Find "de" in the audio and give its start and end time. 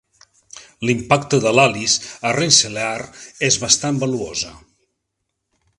1.43-1.51